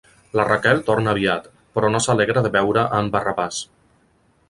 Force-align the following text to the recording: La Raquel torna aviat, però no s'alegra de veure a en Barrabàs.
La 0.37 0.45
Raquel 0.45 0.81
torna 0.87 1.11
aviat, 1.13 1.45
però 1.77 1.93
no 1.93 2.03
s'alegra 2.07 2.43
de 2.49 2.53
veure 2.59 2.87
a 2.89 3.01
en 3.03 3.15
Barrabàs. 3.19 3.65